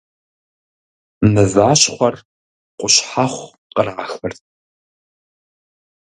[1.33, 2.15] Мыващхъуэр
[2.79, 4.37] къущхьэхъу кърахырт.